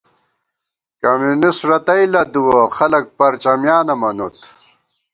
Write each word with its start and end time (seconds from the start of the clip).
کمیونسٹ 1.01 1.61
رتئ 1.69 2.03
لدُوَہ، 2.13 2.59
خلک 2.77 3.05
پرچمیانہ 3.17 3.95
منوت 4.01 4.37